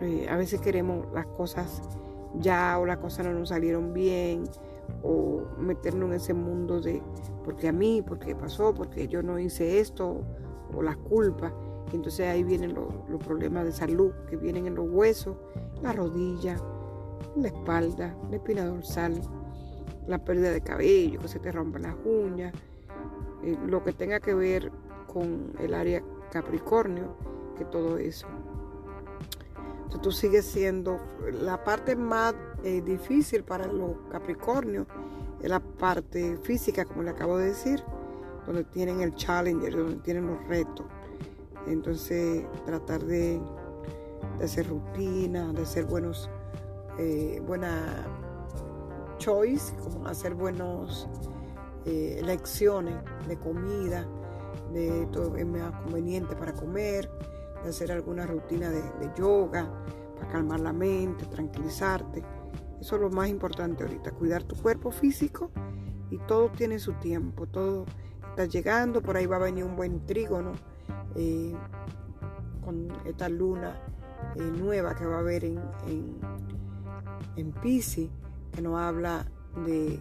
Eh, 0.00 0.26
a 0.28 0.36
veces 0.36 0.60
queremos 0.60 1.06
las 1.12 1.26
cosas 1.26 1.82
ya 2.34 2.78
o 2.78 2.86
las 2.86 2.98
cosas 2.98 3.26
no 3.26 3.32
nos 3.32 3.48
salieron 3.48 3.94
bien 3.94 4.44
o 5.02 5.42
meternos 5.58 6.10
en 6.10 6.16
ese 6.16 6.34
mundo 6.34 6.80
de 6.80 7.02
porque 7.44 7.68
a 7.68 7.72
mí, 7.72 8.02
porque 8.06 8.34
pasó, 8.34 8.74
porque 8.74 9.08
yo 9.08 9.22
no 9.22 9.38
hice 9.38 9.80
esto 9.80 10.22
o 10.74 10.82
las 10.82 10.96
culpas. 10.98 11.52
Entonces 11.94 12.26
ahí 12.26 12.42
vienen 12.42 12.74
los, 12.74 12.92
problemas 13.24 13.64
de 13.64 13.72
salud 13.72 14.12
que 14.28 14.36
vienen 14.36 14.66
en 14.66 14.74
los 14.74 14.86
huesos, 14.90 15.36
la 15.82 15.92
rodilla, 15.92 16.60
la 17.36 17.48
espalda, 17.48 18.14
la 18.28 18.36
espina 18.36 18.66
dorsal, 18.66 19.18
la 20.06 20.22
pérdida 20.22 20.50
de 20.50 20.60
cabello, 20.60 21.20
que 21.20 21.28
se 21.28 21.38
te 21.38 21.50
rompan 21.50 21.82
las 21.82 21.96
uñas, 22.04 22.52
eh, 23.42 23.56
lo 23.66 23.82
que 23.84 23.92
tenga 23.92 24.20
que 24.20 24.34
ver 24.34 24.70
con 25.06 25.52
el 25.58 25.74
área 25.74 26.02
Capricornio, 26.30 27.16
que 27.56 27.64
todo 27.64 27.98
eso. 27.98 28.26
Entonces 29.84 30.00
tú 30.02 30.12
sigues 30.12 30.44
siendo 30.44 31.00
la 31.32 31.64
parte 31.64 31.96
más 31.96 32.34
eh, 32.62 32.82
difícil 32.82 33.42
para 33.42 33.66
los 33.66 33.92
Capricornios, 34.10 34.86
es 35.40 35.48
la 35.48 35.60
parte 35.60 36.36
física, 36.42 36.84
como 36.84 37.02
le 37.02 37.10
acabo 37.10 37.38
de 37.38 37.46
decir, 37.46 37.82
donde 38.46 38.64
tienen 38.64 39.00
el 39.00 39.14
challenger, 39.14 39.76
donde 39.76 39.96
tienen 39.96 40.26
los 40.26 40.46
retos. 40.46 40.84
Entonces, 41.66 42.44
tratar 42.66 43.04
de, 43.04 43.40
hacer 44.42 44.68
rutina, 44.68 45.52
de 45.52 45.62
hacer 45.62 45.84
buenos, 45.84 46.30
eh, 46.98 47.42
buena 47.46 48.06
choice, 49.18 49.74
como 49.76 50.06
hacer 50.06 50.34
buenos 50.34 51.08
elecciones 51.88 52.94
de 53.26 53.38
comida, 53.38 54.06
de 54.72 55.06
todo 55.12 55.36
es 55.36 55.46
más 55.46 55.72
conveniente 55.82 56.36
para 56.36 56.52
comer, 56.52 57.10
de 57.62 57.70
hacer 57.70 57.92
alguna 57.92 58.26
rutina 58.26 58.70
de, 58.70 58.82
yoga 59.16 59.68
para 60.16 60.28
calmar 60.28 60.60
la 60.60 60.72
mente, 60.72 61.24
tranquilizarte. 61.26 62.22
Eso 62.80 62.96
es 62.96 63.02
lo 63.02 63.10
más 63.10 63.28
importante 63.28 63.82
ahorita, 63.82 64.12
cuidar 64.12 64.44
tu 64.44 64.56
cuerpo 64.56 64.90
físico 64.90 65.50
y 66.10 66.18
todo 66.18 66.50
tiene 66.50 66.78
su 66.78 66.92
tiempo, 66.94 67.46
todo 67.46 67.86
está 68.30 68.44
llegando, 68.44 69.02
por 69.02 69.16
ahí 69.16 69.26
va 69.26 69.36
a 69.36 69.40
venir 69.40 69.64
un 69.64 69.74
buen 69.74 70.06
trígono 70.06 70.52
eh, 71.16 71.54
con 72.64 72.88
esta 73.04 73.28
luna 73.28 73.80
eh, 74.36 74.42
nueva 74.42 74.94
que 74.94 75.06
va 75.06 75.16
a 75.16 75.20
haber 75.20 75.44
en, 75.44 75.58
en, 75.88 76.18
en 77.36 77.52
Pisces, 77.52 78.08
que 78.52 78.62
nos 78.62 78.78
habla 78.78 79.26
de, 79.66 79.98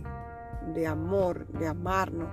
de 0.74 0.88
amor, 0.88 1.48
de 1.48 1.68
amarnos, 1.68 2.30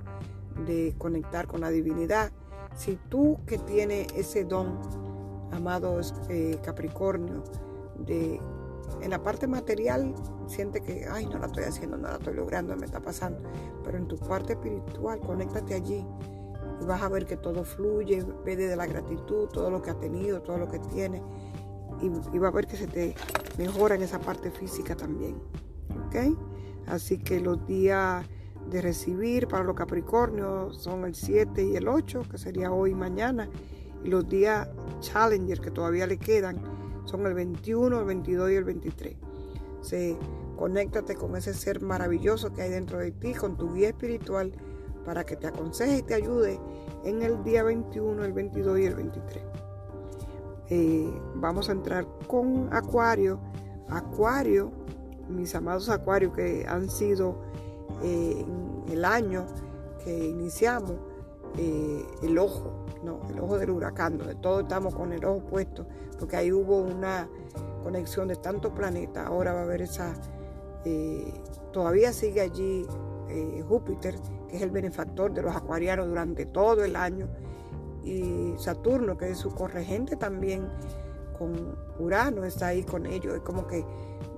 de 0.65 0.95
conectar 0.97 1.47
con 1.47 1.61
la 1.61 1.69
divinidad. 1.69 2.31
Si 2.75 2.97
tú 3.09 3.39
que 3.45 3.57
tienes 3.57 4.07
ese 4.15 4.43
don, 4.43 4.79
amado 5.51 5.99
eh, 6.29 6.59
Capricornio, 6.63 7.43
de 7.99 8.39
en 9.01 9.09
la 9.09 9.21
parte 9.21 9.47
material 9.47 10.13
siente 10.47 10.81
que, 10.81 11.07
ay, 11.09 11.25
no 11.25 11.39
la 11.39 11.47
estoy 11.47 11.63
haciendo, 11.63 11.97
no 11.97 12.07
la 12.07 12.15
estoy 12.15 12.35
logrando, 12.35 12.75
me 12.75 12.85
está 12.85 12.99
pasando. 12.99 13.39
Pero 13.83 13.97
en 13.97 14.07
tu 14.07 14.17
parte 14.17 14.53
espiritual, 14.53 15.19
conéctate 15.19 15.73
allí 15.73 16.05
y 16.81 16.85
vas 16.85 17.01
a 17.01 17.09
ver 17.09 17.25
que 17.25 17.37
todo 17.37 17.63
fluye, 17.63 18.25
ve 18.45 18.55
desde 18.55 18.75
la 18.75 18.85
gratitud, 18.85 19.47
todo 19.47 19.69
lo 19.69 19.81
que 19.81 19.91
ha 19.91 19.99
tenido, 19.99 20.41
todo 20.41 20.57
lo 20.57 20.67
que 20.67 20.79
tiene. 20.79 21.21
Y, 22.01 22.35
y 22.35 22.39
va 22.39 22.49
a 22.49 22.51
ver 22.51 22.67
que 22.67 22.77
se 22.77 22.87
te 22.87 23.15
mejora 23.57 23.95
en 23.95 24.03
esa 24.03 24.19
parte 24.19 24.51
física 24.51 24.95
también. 24.95 25.35
¿Ok? 26.07 26.37
Así 26.87 27.17
que 27.17 27.39
los 27.39 27.65
días 27.67 28.25
de 28.69 28.81
recibir 28.81 29.47
para 29.47 29.63
los 29.63 29.75
Capricornios 29.75 30.81
son 30.81 31.05
el 31.05 31.15
7 31.15 31.63
y 31.63 31.75
el 31.75 31.87
8, 31.87 32.23
que 32.29 32.37
sería 32.37 32.71
hoy 32.71 32.91
y 32.91 32.95
mañana. 32.95 33.49
Y 34.03 34.09
los 34.09 34.27
días 34.27 34.67
Challenger 34.99 35.59
que 35.59 35.71
todavía 35.71 36.07
le 36.07 36.17
quedan 36.17 36.57
son 37.05 37.25
el 37.25 37.33
21, 37.33 37.99
el 37.99 38.05
22 38.05 38.51
y 38.51 38.55
el 38.55 38.63
23. 38.63 39.15
Se, 39.81 40.17
conéctate 40.55 41.15
con 41.15 41.35
ese 41.35 41.53
ser 41.53 41.81
maravilloso 41.81 42.53
que 42.53 42.63
hay 42.63 42.69
dentro 42.69 42.99
de 42.99 43.11
ti, 43.11 43.33
con 43.33 43.57
tu 43.57 43.73
guía 43.73 43.89
espiritual, 43.89 44.51
para 45.05 45.23
que 45.23 45.35
te 45.35 45.47
aconseje 45.47 45.97
y 45.99 46.01
te 46.01 46.15
ayude 46.15 46.59
en 47.03 47.21
el 47.21 47.43
día 47.43 47.63
21, 47.63 48.23
el 48.23 48.33
22 48.33 48.79
y 48.79 48.85
el 48.85 48.95
23. 48.95 49.43
Eh, 50.69 51.21
vamos 51.35 51.69
a 51.69 51.73
entrar 51.73 52.07
con 52.27 52.73
Acuario. 52.73 53.39
Acuario, 53.89 54.71
mis 55.29 55.53
amados 55.55 55.89
Acuarios 55.89 56.33
que 56.33 56.65
han 56.67 56.89
sido 56.89 57.35
eh, 58.03 58.45
en 58.87 58.91
el 58.91 59.05
año 59.05 59.45
que 60.03 60.27
iniciamos, 60.27 60.93
eh, 61.57 62.05
el 62.21 62.37
ojo, 62.37 62.85
no, 63.03 63.21
el 63.29 63.39
ojo 63.39 63.57
del 63.57 63.69
huracán, 63.69 64.17
donde 64.17 64.35
todos 64.35 64.63
estamos 64.63 64.93
con 64.93 65.13
el 65.13 65.23
ojo 65.25 65.39
puesto, 65.39 65.85
porque 66.19 66.35
ahí 66.35 66.51
hubo 66.51 66.77
una 66.77 67.27
conexión 67.83 68.27
de 68.27 68.35
tantos 68.35 68.71
planetas. 68.73 69.25
Ahora 69.25 69.53
va 69.53 69.61
a 69.61 69.63
haber 69.63 69.81
esa, 69.81 70.13
eh, 70.83 71.33
todavía 71.71 72.13
sigue 72.13 72.41
allí 72.41 72.85
Júpiter, 73.67 74.15
que 74.47 74.55
es 74.55 74.61
el 74.61 74.71
benefactor 74.71 75.33
de 75.33 75.41
los 75.41 75.53
acuarianos 75.53 76.07
durante 76.07 76.45
todo 76.45 76.85
el 76.85 76.95
año, 76.95 77.27
y 78.01 78.53
Saturno, 78.57 79.17
que 79.17 79.31
es 79.31 79.39
su 79.39 79.49
corregente 79.49 80.15
también 80.15 80.69
con 81.37 81.75
Urano, 81.99 82.43
está 82.43 82.67
ahí 82.67 82.83
con 82.83 83.05
ellos. 83.05 83.35
Es 83.35 83.41
como 83.41 83.67
que 83.67 83.85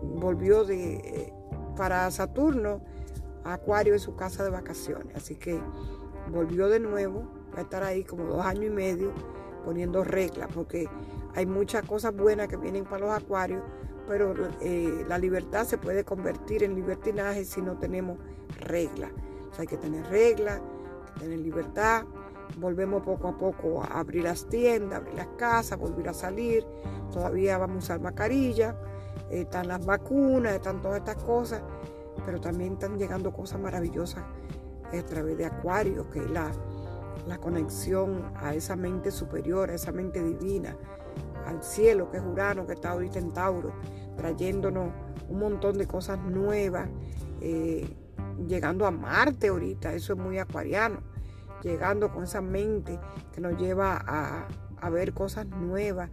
volvió 0.02 0.64
de, 0.64 1.34
para 1.76 2.10
Saturno, 2.12 2.82
Acuario 3.44 3.96
es 3.96 4.02
su 4.02 4.16
casa 4.16 4.44
de 4.44 4.50
vacaciones, 4.50 5.16
así 5.16 5.36
que 5.36 5.60
volvió 6.32 6.68
de 6.68 6.80
nuevo 6.80 7.28
va 7.54 7.60
a 7.60 7.62
estar 7.62 7.84
ahí 7.84 8.04
como 8.04 8.26
dos 8.26 8.46
años 8.46 8.66
y 8.66 8.70
medio 8.70 9.12
poniendo 9.64 10.04
reglas, 10.04 10.50
porque 10.54 10.88
hay 11.36 11.46
muchas 11.46 11.86
cosas 11.86 12.16
buenas 12.16 12.48
que 12.48 12.58
vienen 12.58 12.86
para 12.86 13.06
los 13.06 13.12
acuarios, 13.12 13.62
pero 14.08 14.34
eh, 14.62 15.06
la 15.08 15.18
libertad 15.18 15.66
se 15.66 15.78
puede 15.78 16.04
convertir 16.04 16.64
en 16.64 16.76
libertinaje 16.76 17.44
si 17.44 17.62
no 17.62 17.78
tenemos 17.78 18.18
reglas. 18.60 19.12
hay 19.58 19.68
que 19.68 19.78
tener 19.78 20.06
reglas, 20.08 20.62
tener 21.20 21.40
libertad. 21.40 22.06
Volvemos 22.58 23.04
poco 23.04 23.28
a 23.28 23.38
poco 23.38 23.84
a 23.84 24.00
abrir 24.00 24.24
las 24.24 24.48
tiendas, 24.48 25.00
abrir 25.00 25.16
las 25.16 25.28
casas, 25.38 25.78
volver 25.78 26.10
a 26.10 26.14
salir. 26.14 26.66
Todavía 27.12 27.58
vamos 27.58 27.76
a 27.76 27.80
usar 27.80 28.00
mascarilla, 28.02 28.76
están 29.30 29.68
las 29.68 29.86
vacunas, 29.86 30.54
están 30.54 30.82
todas 30.82 31.00
estas 31.00 31.24
cosas, 31.24 31.62
pero 32.26 32.40
también 32.40 32.74
están 32.74 32.98
llegando 32.98 33.32
cosas 33.32 33.60
maravillosas 33.60 34.24
a 34.92 35.04
través 35.04 35.38
de 35.38 35.46
Acuario, 35.46 36.10
que 36.10 36.20
es 36.20 36.30
la, 36.30 36.52
la 37.28 37.38
conexión 37.38 38.32
a 38.36 38.54
esa 38.54 38.76
mente 38.76 39.12
superior, 39.12 39.70
a 39.70 39.76
esa 39.76 39.92
mente 39.92 40.24
divina, 40.24 40.76
al 41.46 41.62
cielo 41.64 42.10
que 42.10 42.18
es 42.18 42.24
Urano, 42.24 42.66
que 42.66 42.74
está 42.74 42.92
ahorita 42.92 43.20
en 43.20 43.32
Tauro, 43.32 43.74
trayéndonos 44.16 44.92
un 45.30 45.40
montón 45.40 45.78
de 45.78 45.88
cosas 45.88 46.20
nuevas, 46.20 46.90
eh, 47.42 47.88
llegando 48.48 48.86
a 48.86 48.92
Marte 48.92 49.50
ahorita, 49.50 49.94
eso 49.94 50.14
es 50.14 50.20
muy 50.20 50.40
acuariano, 50.40 51.02
llegando 51.68 52.12
con 52.12 52.24
esa 52.24 52.42
mente 52.42 52.98
que 53.34 53.42
nos 53.42 53.58
lleva 53.58 54.02
a, 54.08 54.90
ver 54.90 55.14
cosas 55.14 55.46
nuevas, 55.46 56.10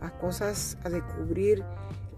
a 0.00 0.10
cosas, 0.18 0.76
a 0.84 0.90
descubrir 0.90 1.64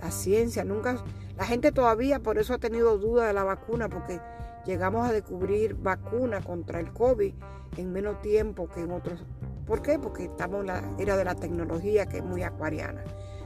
la 0.00 0.10
ciencia. 0.10 0.64
Nunca, 0.64 0.96
la 1.36 1.44
gente 1.44 1.70
todavía 1.70 2.18
por 2.20 2.38
eso 2.38 2.54
ha 2.54 2.58
tenido 2.58 2.98
duda 2.98 3.28
de 3.28 3.32
la 3.32 3.44
vacuna, 3.44 3.88
porque 3.88 4.20
llegamos 4.66 5.08
a 5.08 5.12
descubrir 5.12 5.76
vacuna 5.76 6.40
contra 6.40 6.80
el 6.80 6.92
COVID 6.92 7.32
en 7.76 7.92
menos 7.92 8.20
tiempo 8.22 8.68
que 8.68 8.80
en 8.80 8.90
otros. 8.90 9.24
¿Por 9.66 9.82
qué? 9.82 9.98
Porque 9.98 10.24
estamos 10.24 10.62
en 10.62 10.66
la 10.66 10.82
era 10.98 11.16
de 11.16 11.24
la 11.24 11.36
tecnología 11.36 12.06
que 12.06 12.18
es 12.18 12.24
muy 12.24 12.42
acuariana. 12.42 13.04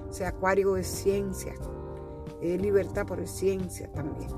O 0.08 0.12
sea, 0.12 0.28
acuario 0.28 0.76
es 0.78 0.86
ciencia, 0.86 1.52
es 2.40 2.60
libertad, 2.60 3.06
es 3.18 3.30
ciencia 3.30 3.92
también. 3.92 4.30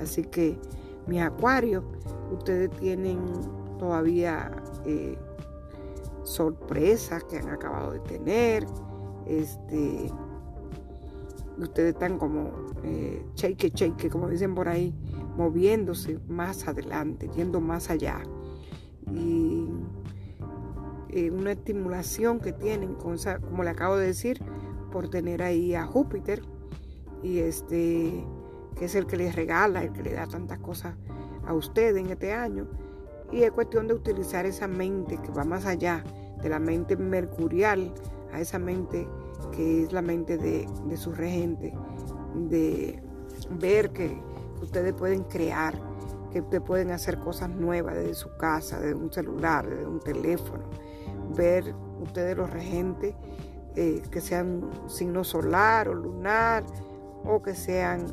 Así 0.00 0.22
que 0.22 0.58
mi 1.06 1.20
acuario, 1.20 1.84
ustedes 2.32 2.70
tienen 2.70 3.20
todavía 3.78 4.50
eh, 4.84 5.16
sorpresas 6.22 7.24
que 7.24 7.38
han 7.38 7.48
acabado 7.48 7.92
de 7.92 8.00
tener. 8.00 8.66
Este, 9.26 10.10
ustedes 11.58 11.94
están 11.94 12.18
como 12.18 12.50
eh, 12.84 13.24
cheque, 13.34 13.70
cheque, 13.70 14.10
como 14.10 14.28
dicen 14.28 14.54
por 14.54 14.68
ahí, 14.68 14.94
moviéndose 15.36 16.18
más 16.28 16.68
adelante, 16.68 17.28
yendo 17.34 17.60
más 17.60 17.90
allá. 17.90 18.22
Y 19.12 19.68
eh, 21.10 21.30
una 21.30 21.52
estimulación 21.52 22.40
que 22.40 22.52
tienen, 22.52 22.94
con 22.94 23.16
como 23.48 23.62
le 23.62 23.70
acabo 23.70 23.96
de 23.96 24.06
decir, 24.06 24.40
por 24.92 25.08
tener 25.08 25.42
ahí 25.42 25.74
a 25.74 25.86
Júpiter 25.86 26.42
y 27.22 27.38
este 27.38 28.24
que 28.76 28.84
es 28.84 28.94
el 28.94 29.06
que 29.06 29.16
les 29.16 29.34
regala, 29.34 29.82
el 29.82 29.92
que 29.92 30.02
le 30.02 30.12
da 30.12 30.26
tantas 30.26 30.58
cosas 30.58 30.94
a 31.46 31.54
ustedes 31.54 31.96
en 31.96 32.10
este 32.10 32.32
año. 32.32 32.66
Y 33.32 33.42
es 33.42 33.50
cuestión 33.52 33.88
de 33.88 33.94
utilizar 33.94 34.46
esa 34.46 34.68
mente 34.68 35.18
que 35.18 35.30
va 35.32 35.44
más 35.44 35.66
allá 35.66 36.04
de 36.42 36.48
la 36.48 36.58
mente 36.58 36.96
mercurial 36.96 37.92
a 38.32 38.40
esa 38.40 38.58
mente 38.58 39.08
que 39.52 39.84
es 39.84 39.92
la 39.92 40.02
mente 40.02 40.38
de, 40.38 40.66
de 40.86 40.96
su 40.96 41.12
regente, 41.12 41.74
de 42.34 43.02
ver 43.58 43.90
que 43.90 44.20
ustedes 44.62 44.92
pueden 44.94 45.24
crear, 45.24 45.74
que 46.32 46.40
ustedes 46.40 46.62
pueden 46.62 46.90
hacer 46.90 47.18
cosas 47.18 47.50
nuevas 47.50 47.94
desde 47.94 48.14
su 48.14 48.36
casa, 48.36 48.80
desde 48.80 48.94
un 48.94 49.12
celular, 49.12 49.68
desde 49.68 49.86
un 49.86 50.00
teléfono, 50.00 50.64
ver 51.36 51.74
ustedes 52.00 52.36
los 52.36 52.50
regentes 52.50 53.14
eh, 53.74 54.02
que 54.10 54.20
sean 54.20 54.70
signo 54.86 55.22
solar 55.22 55.88
o 55.88 55.94
lunar 55.94 56.64
o 57.24 57.42
que 57.42 57.54
sean 57.54 58.06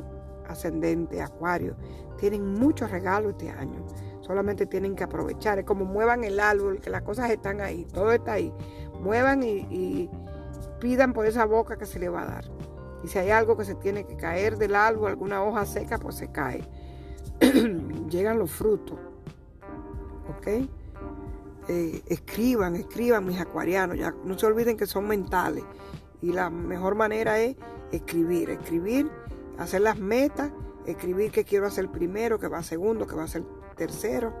ascendente, 0.46 1.22
acuario. 1.22 1.76
Tienen 2.18 2.54
muchos 2.54 2.90
regalos 2.90 3.32
este 3.32 3.50
año. 3.50 3.84
Solamente 4.26 4.66
tienen 4.66 4.96
que 4.96 5.04
aprovechar. 5.04 5.58
Es 5.58 5.64
como 5.64 5.84
muevan 5.84 6.24
el 6.24 6.40
árbol, 6.40 6.80
que 6.80 6.90
las 6.90 7.02
cosas 7.02 7.30
están 7.30 7.60
ahí, 7.60 7.86
todo 7.92 8.12
está 8.12 8.34
ahí. 8.34 8.52
Muevan 9.00 9.42
y, 9.42 10.08
pidan 10.80 11.12
por 11.12 11.26
esa 11.26 11.44
boca 11.44 11.76
que 11.76 11.86
se 11.86 11.98
le 11.98 12.08
va 12.08 12.22
a 12.22 12.26
dar. 12.26 12.44
Y 13.02 13.08
si 13.08 13.18
hay 13.18 13.30
algo 13.30 13.56
que 13.56 13.64
se 13.64 13.74
tiene 13.74 14.04
que 14.04 14.16
caer 14.16 14.56
del 14.56 14.74
árbol, 14.74 15.10
alguna 15.10 15.42
hoja 15.42 15.66
seca, 15.66 15.98
pues 15.98 16.16
se 16.16 16.30
cae. 16.30 16.62
Llegan 18.10 18.38
los 18.38 18.50
frutos. 18.50 18.98
¿Ok? 20.28 20.46
Eh, 21.68 22.02
escriban, 22.06 22.76
escriban 22.76 23.24
mis 23.24 23.40
acuarianos, 23.40 23.96
ya 23.98 24.14
no 24.24 24.38
se 24.38 24.44
olviden 24.44 24.76
que 24.76 24.86
son 24.86 25.08
mentales 25.08 25.64
y 26.24 26.32
la 26.32 26.48
mejor 26.48 26.94
manera 26.94 27.38
es 27.38 27.56
escribir, 27.92 28.48
escribir, 28.48 29.10
hacer 29.58 29.82
las 29.82 29.98
metas, 29.98 30.50
escribir 30.86 31.30
que 31.30 31.44
quiero 31.44 31.66
hacer 31.66 31.90
primero, 31.90 32.38
que 32.38 32.48
va 32.48 32.62
segundo, 32.62 33.06
que 33.06 33.14
va 33.14 33.24
a 33.24 33.28
ser 33.28 33.44
tercero. 33.74 34.32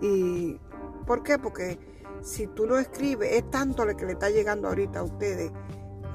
¿Y 0.00 0.58
por 1.06 1.22
qué? 1.22 1.38
Porque 1.38 1.78
si 2.22 2.46
tú 2.46 2.66
lo 2.66 2.78
escribes, 2.78 3.32
es 3.32 3.50
tanto 3.50 3.84
lo 3.84 3.96
que 3.96 4.06
le 4.06 4.12
está 4.12 4.30
llegando 4.30 4.68
ahorita 4.68 5.00
a 5.00 5.02
ustedes 5.02 5.52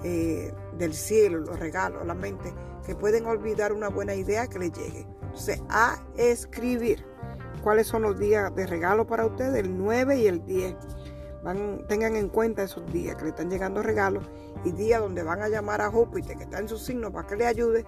eh, 0.04 0.54
del 0.78 0.94
cielo, 0.94 1.40
los 1.40 1.60
regalos, 1.60 2.06
la 2.06 2.14
mente, 2.14 2.54
que 2.86 2.96
pueden 2.96 3.26
olvidar 3.26 3.74
una 3.74 3.90
buena 3.90 4.14
idea 4.14 4.48
que 4.48 4.60
les 4.60 4.72
llegue. 4.72 5.08
Entonces, 5.24 5.62
a 5.70 6.00
escribir 6.16 7.06
cuáles 7.64 7.88
son 7.88 8.04
los 8.04 8.20
días 8.20 8.54
de 8.56 8.68
regalo 8.68 9.08
para 9.08 9.26
ustedes, 9.26 9.56
el 9.56 9.78
9 9.78 10.18
y 10.18 10.28
el 10.28 10.46
10. 10.46 10.76
Van, 11.44 11.86
tengan 11.88 12.16
en 12.16 12.30
cuenta 12.30 12.64
esos 12.64 12.92
días 12.92 13.16
que 13.16 13.24
le 13.24 13.30
están 13.30 13.50
llegando 13.50 13.82
regalos 13.84 14.24
y 14.64 14.72
días 14.72 15.00
donde 15.00 15.24
van 15.24 15.42
a 15.42 15.50
llamar 15.50 15.82
a 15.82 15.90
Júpiter, 15.90 16.38
que 16.38 16.44
está 16.44 16.60
en 16.60 16.68
su 16.68 16.78
signo, 16.78 17.12
para 17.12 17.28
que 17.28 17.36
le 17.36 17.46
ayude. 17.46 17.86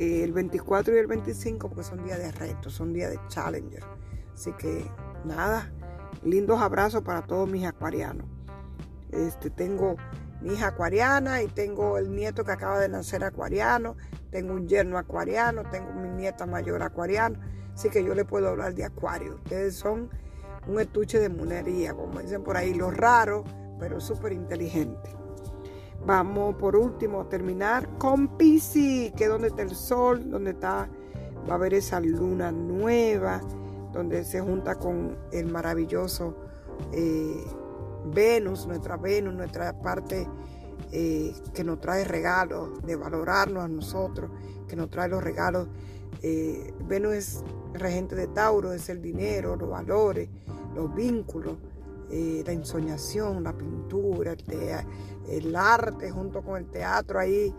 El 0.00 0.32
24 0.32 0.94
y 0.94 0.98
el 0.98 1.06
25, 1.06 1.68
porque 1.68 1.84
son 1.84 2.02
días 2.02 2.18
de 2.18 2.32
reto, 2.32 2.70
son 2.70 2.94
días 2.94 3.10
de 3.10 3.20
challenger. 3.28 3.84
Así 4.32 4.50
que 4.52 4.90
nada, 5.26 5.70
lindos 6.24 6.58
abrazos 6.58 7.02
para 7.02 7.20
todos 7.20 7.50
mis 7.50 7.66
acuarianos. 7.66 8.24
Este, 9.12 9.50
tengo 9.50 9.96
mi 10.40 10.54
hija 10.54 10.68
acuariana 10.68 11.42
y 11.42 11.48
tengo 11.48 11.98
el 11.98 12.16
nieto 12.16 12.46
que 12.46 12.52
acaba 12.52 12.78
de 12.78 12.88
nacer 12.88 13.22
acuariano, 13.22 13.94
tengo 14.30 14.54
un 14.54 14.66
yerno 14.68 14.96
acuariano, 14.96 15.64
tengo 15.70 15.92
mi 15.92 16.08
nieta 16.08 16.46
mayor 16.46 16.82
acuariano. 16.82 17.38
Así 17.74 17.90
que 17.90 18.02
yo 18.02 18.14
le 18.14 18.24
puedo 18.24 18.48
hablar 18.48 18.74
de 18.74 18.86
acuario. 18.86 19.34
Ustedes 19.34 19.74
son 19.74 20.08
un 20.66 20.80
estuche 20.80 21.18
de 21.18 21.28
monería, 21.28 21.92
como 21.92 22.20
dicen 22.20 22.42
por 22.42 22.56
ahí, 22.56 22.72
lo 22.72 22.90
raro, 22.90 23.44
pero 23.78 24.00
súper 24.00 24.32
inteligente. 24.32 25.19
Vamos 26.06 26.54
por 26.54 26.76
último 26.76 27.20
a 27.20 27.28
terminar 27.28 27.98
con 27.98 28.38
Pisces, 28.38 29.12
que 29.12 29.24
es 29.24 29.30
donde 29.30 29.48
está 29.48 29.62
el 29.62 29.74
sol, 29.74 30.30
donde 30.30 30.52
está, 30.52 30.88
va 31.48 31.52
a 31.52 31.54
haber 31.54 31.74
esa 31.74 32.00
luna 32.00 32.50
nueva, 32.50 33.40
donde 33.92 34.24
se 34.24 34.40
junta 34.40 34.76
con 34.76 35.16
el 35.32 35.46
maravilloso 35.46 36.34
eh, 36.92 37.44
Venus, 38.14 38.66
nuestra 38.66 38.96
Venus, 38.96 39.34
nuestra 39.34 39.78
parte 39.78 40.26
eh, 40.92 41.34
que 41.52 41.64
nos 41.64 41.80
trae 41.80 42.04
regalos, 42.04 42.82
de 42.82 42.96
valorarnos 42.96 43.62
a 43.64 43.68
nosotros, 43.68 44.30
que 44.66 44.76
nos 44.76 44.88
trae 44.90 45.08
los 45.08 45.22
regalos. 45.22 45.68
Eh, 46.22 46.72
Venus 46.86 47.12
es 47.12 47.44
regente 47.74 48.14
de 48.14 48.26
Tauro 48.28 48.72
es 48.72 48.88
el 48.88 49.02
dinero, 49.02 49.54
los 49.54 49.68
valores, 49.68 50.28
los 50.74 50.94
vínculos, 50.94 51.56
la 52.10 52.50
ensoñación, 52.50 53.44
la 53.44 53.56
pintura, 53.56 54.32
el, 54.32 54.38
arte 55.54 56.10
junto 56.10 56.42
con 56.42 56.56
el 56.56 56.66
teatro 56.70 57.18
ahí 57.18 57.54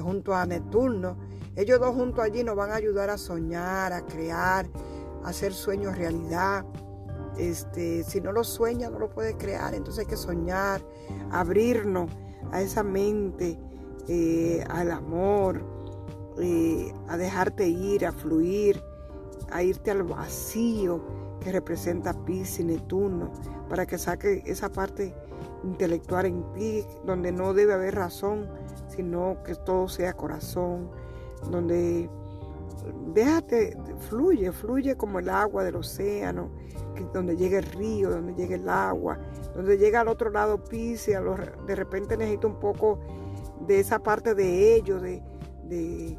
junto 0.00 0.34
a 0.34 0.46
Neptuno. 0.46 1.16
Ellos 1.56 1.80
dos 1.80 1.94
juntos 1.94 2.24
allí 2.24 2.42
nos 2.44 2.56
van 2.56 2.70
a 2.70 2.76
ayudar 2.76 3.10
a 3.10 3.18
soñar, 3.18 3.92
a 3.92 4.06
crear, 4.06 4.66
a 5.22 5.28
hacer 5.28 5.52
sueños 5.52 5.96
realidad. 5.96 6.64
Este, 7.36 8.04
si 8.04 8.20
no 8.20 8.32
lo 8.32 8.44
sueña, 8.44 8.88
no 8.88 8.98
lo 8.98 9.10
puede 9.10 9.36
crear. 9.36 9.74
Entonces 9.74 10.04
hay 10.04 10.10
que 10.10 10.16
soñar, 10.16 10.82
abrirnos 11.30 12.10
a 12.52 12.62
esa 12.62 12.82
mente, 12.82 13.58
eh, 14.08 14.64
al 14.70 14.90
amor, 14.90 15.62
eh, 16.38 16.92
a 17.08 17.16
dejarte 17.16 17.68
ir, 17.68 18.06
a 18.06 18.12
fluir, 18.12 18.82
a 19.50 19.62
irte 19.62 19.90
al 19.90 20.02
vacío 20.02 21.02
que 21.40 21.52
representa 21.52 22.12
Pisces 22.24 22.60
y 22.60 22.64
Neptuno, 22.64 23.30
para 23.68 23.86
que 23.86 23.98
saque 23.98 24.42
esa 24.46 24.70
parte 24.70 25.14
intelectual 25.64 26.26
en 26.26 26.52
ti, 26.52 26.84
donde 27.04 27.32
no 27.32 27.54
debe 27.54 27.74
haber 27.74 27.94
razón, 27.94 28.48
sino 28.88 29.42
que 29.44 29.54
todo 29.54 29.88
sea 29.88 30.12
corazón, 30.12 30.90
donde 31.50 32.08
déjate, 33.14 33.76
fluye, 34.08 34.52
fluye 34.52 34.96
como 34.96 35.18
el 35.18 35.28
agua 35.28 35.64
del 35.64 35.76
océano, 35.76 36.50
donde 37.12 37.36
llega 37.36 37.58
el 37.58 37.64
río, 37.64 38.10
donde 38.10 38.34
llega 38.34 38.56
el 38.56 38.68
agua, 38.68 39.18
donde 39.54 39.78
llega 39.78 40.00
al 40.00 40.08
otro 40.08 40.30
lado 40.30 40.62
Pisces, 40.62 41.18
de 41.66 41.74
repente 41.74 42.16
necesita 42.16 42.46
un 42.46 42.58
poco 42.58 42.98
de 43.66 43.80
esa 43.80 43.98
parte 43.98 44.34
de 44.34 44.74
ello, 44.74 45.00
de, 45.00 45.22
de, 45.68 46.16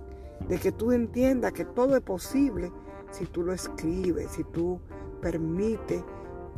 que 0.62 0.71
tú 0.71 0.91
entiendas 0.91 1.53
que 1.53 1.65
todo 1.65 1.95
es 1.95 2.01
posible 2.01 2.71
si 3.12 3.25
tú 3.25 3.43
lo 3.43 3.53
escribes, 3.53 4.32
si 4.32 4.43
tú 4.43 4.79
permites 5.21 6.03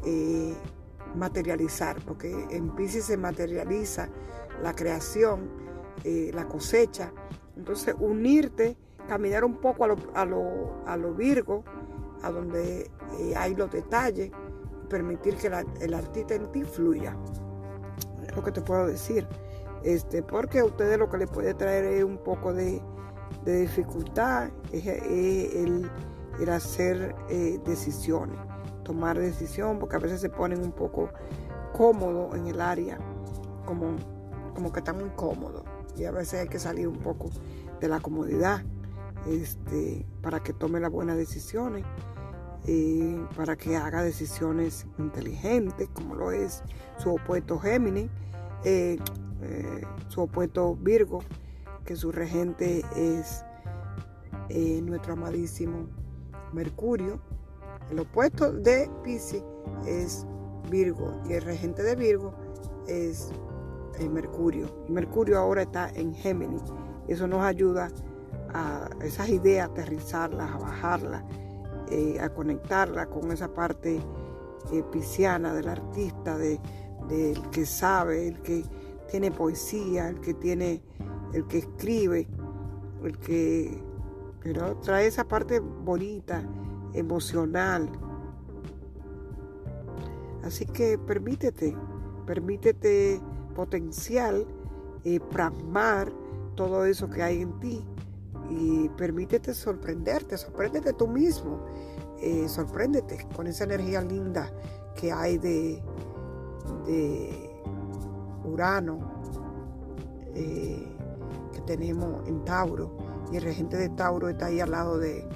eh, 0.05 0.53
materializar, 1.15 1.97
porque 2.05 2.47
en 2.49 2.75
Pisces 2.75 3.05
se 3.05 3.17
materializa 3.17 4.09
la 4.61 4.73
creación, 4.73 5.49
eh, 6.03 6.31
la 6.33 6.47
cosecha. 6.47 7.11
Entonces, 7.55 7.95
unirte, 7.99 8.77
caminar 9.07 9.43
un 9.43 9.55
poco 9.57 9.85
a 9.85 9.87
lo, 9.87 9.95
a 10.13 10.25
lo, 10.25 10.83
a 10.85 10.97
lo 10.97 11.13
Virgo, 11.13 11.63
a 12.21 12.31
donde 12.31 12.91
eh, 13.19 13.33
hay 13.35 13.55
los 13.55 13.71
detalles, 13.71 14.31
permitir 14.89 15.35
que 15.35 15.47
el 15.81 15.93
artista 15.93 16.35
en 16.35 16.51
ti 16.51 16.63
fluya. 16.63 17.15
Es 18.25 18.35
lo 18.35 18.43
que 18.43 18.51
te 18.51 18.61
puedo 18.61 18.87
decir. 18.87 19.27
Este, 19.83 20.23
porque 20.23 20.59
a 20.59 20.65
ustedes 20.65 20.97
lo 20.97 21.09
que 21.09 21.17
les 21.19 21.29
puede 21.29 21.53
traer 21.53 21.85
es 21.85 22.03
un 22.03 22.17
poco 22.17 22.53
de, 22.53 22.81
dificultad, 23.45 24.49
es, 24.71 24.87
el, 24.87 25.89
hacer 26.49 27.15
eh, 27.29 27.59
decisiones, 27.63 28.37
tomar 28.85 29.19
decisión, 29.19 29.79
porque 29.79 29.97
a 29.97 29.99
veces 29.99 30.21
se 30.21 30.29
ponen 30.29 30.63
un 30.63 30.71
poco 30.71 31.09
cómodos 31.73 32.33
en 32.35 32.47
el 32.47 32.61
área, 32.61 32.97
como, 33.65 33.97
como 34.53 34.71
que 34.71 34.79
están 34.79 34.97
muy 34.97 35.09
cómodos, 35.09 35.63
y 35.97 36.05
a 36.05 36.11
veces 36.11 36.39
hay 36.39 36.47
que 36.47 36.59
salir 36.59 36.87
un 36.87 36.99
poco 36.99 37.29
de 37.81 37.89
la 37.89 37.99
comodidad 37.99 38.63
este, 39.27 40.05
para 40.21 40.41
que 40.41 40.53
tome 40.53 40.79
las 40.79 40.91
buenas 40.91 41.17
decisiones. 41.17 41.83
Eh, 42.67 43.23
para 43.35 43.55
que 43.55 43.75
haga 43.75 44.01
decisiones 44.01 44.87
inteligentes, 44.97 45.87
como 45.93 46.15
lo 46.15 46.31
es 46.31 46.63
su 46.97 47.13
opuesto 47.13 47.59
Géminis, 47.59 48.09
eh, 48.63 48.97
eh, 49.43 49.81
su 50.07 50.21
opuesto 50.21 50.75
Virgo, 50.75 51.19
que 51.85 51.95
su 51.95 52.11
regente 52.11 52.83
es 52.95 53.45
nuestro 54.81 55.13
amadísimo 55.13 55.87
Mercurio. 56.53 57.19
El 57.91 57.99
opuesto 57.99 58.51
de 58.51 58.89
Pisces 59.03 59.43
es 59.85 60.25
Virgo 60.69 61.21
y 61.29 61.33
el 61.33 61.43
regente 61.43 61.83
de 61.83 61.95
Virgo 61.95 62.33
es 62.87 63.31
el 63.99 64.09
Mercurio. 64.09 64.67
Mercurio 64.89 65.37
ahora 65.37 65.63
está 65.63 65.89
en 65.95 66.13
Géminis. 66.13 66.63
Eso 67.07 67.27
nos 67.27 67.41
ayuda 67.43 67.89
a 68.53 68.89
esas 69.01 69.29
ideas, 69.29 69.69
aterrizarlas, 69.69 70.51
a 70.51 70.57
bajarlas, 70.57 71.23
eh, 71.89 72.17
a 72.19 72.29
conectarlas 72.29 73.07
con 73.07 73.31
esa 73.31 73.53
parte 73.53 74.01
pisciana 74.91 75.53
del 75.53 75.69
artista, 75.69 76.37
del 76.37 76.59
que 77.51 77.65
sabe, 77.67 78.29
el 78.29 78.41
que 78.41 78.63
tiene 79.09 79.29
poesía, 79.29 80.09
el 80.09 80.19
que 80.21 80.33
tiene, 80.33 80.81
el 81.33 81.45
que 81.45 81.59
escribe, 81.59 82.27
el 83.03 83.17
que 83.19 83.83
pero 84.41 84.77
trae 84.77 85.07
esa 85.07 85.27
parte 85.27 85.59
bonita, 85.59 86.43
emocional, 86.97 87.89
Así 90.45 90.67
que 90.67 90.99
permítete, 90.99 91.75
permítete 92.27 93.19
potencial, 93.55 94.45
eh, 95.03 95.19
plasmar 95.19 96.11
todo 96.55 96.85
eso 96.85 97.09
que 97.09 97.23
hay 97.23 97.41
en 97.41 97.59
ti 97.59 97.83
y 98.51 98.87
permítete 98.89 99.55
sorprenderte, 99.55 100.37
sorpréndete 100.37 100.93
tú 100.93 101.07
mismo, 101.07 101.65
eh, 102.21 102.47
sorpréndete 102.47 103.27
con 103.35 103.47
esa 103.47 103.63
energía 103.63 104.01
linda 104.01 104.51
que 104.95 105.11
hay 105.11 105.39
de, 105.39 105.81
Urano 108.43 108.99
eh, 110.35 110.87
que 111.53 111.61
tenemos 111.61 112.27
en 112.27 112.45
Tauro. 112.45 112.95
Y 113.31 113.37
el 113.37 113.43
regente 113.43 113.77
de 113.77 113.89
Tauro 113.89 114.29
está 114.29 114.45
ahí 114.45 114.59
al 114.59 114.69
lado 114.69 114.99
de 114.99 115.27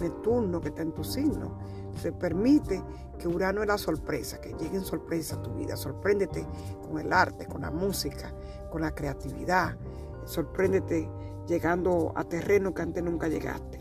Neptuno 0.00 0.60
que 0.60 0.68
está 0.68 0.82
en 0.82 0.92
tu 0.92 1.04
signo. 1.04 1.58
Se 2.00 2.12
permite 2.12 2.82
que 3.18 3.28
Urano 3.28 3.62
es 3.62 3.68
la 3.68 3.78
sorpresa, 3.78 4.40
que 4.40 4.54
lleguen 4.54 4.84
sorpresas 4.84 5.38
a 5.38 5.42
tu 5.42 5.52
vida. 5.54 5.76
Sorpréndete 5.76 6.46
con 6.82 6.98
el 6.98 7.12
arte, 7.12 7.46
con 7.46 7.62
la 7.62 7.70
música, 7.70 8.32
con 8.70 8.80
la 8.82 8.94
creatividad. 8.94 9.76
Sorpréndete 10.24 11.08
llegando 11.46 12.12
a 12.14 12.24
terreno 12.24 12.72
que 12.72 12.82
antes 12.82 13.02
nunca 13.02 13.28
llegaste. 13.28 13.80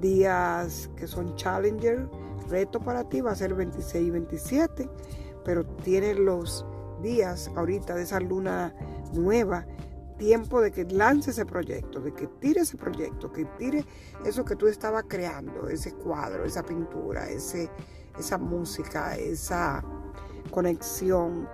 Días 0.00 0.90
que 0.96 1.06
son 1.06 1.34
challenger, 1.36 2.08
reto 2.48 2.80
para 2.80 3.08
ti 3.08 3.20
va 3.20 3.32
a 3.32 3.36
ser 3.36 3.54
26 3.54 4.06
y 4.06 4.10
27, 4.10 4.90
pero 5.44 5.64
tienes 5.64 6.18
los 6.18 6.66
días 7.02 7.50
ahorita 7.54 7.94
de 7.94 8.02
esa 8.02 8.20
luna 8.20 8.74
nueva 9.14 9.66
tiempo 10.16 10.60
de 10.60 10.70
que 10.70 10.84
lance 10.84 11.30
ese 11.30 11.46
proyecto, 11.46 12.00
de 12.00 12.12
que 12.12 12.26
tire 12.26 12.62
ese 12.62 12.76
proyecto, 12.76 13.32
que 13.32 13.44
tire 13.58 13.84
eso 14.24 14.44
que 14.44 14.56
tú 14.56 14.66
estabas 14.66 15.04
creando, 15.08 15.68
ese 15.68 15.92
cuadro, 15.92 16.44
esa 16.44 16.62
pintura, 16.62 17.28
ese, 17.28 17.70
esa 18.18 18.38
música, 18.38 19.16
esa 19.16 19.84
conexión. 20.50 21.48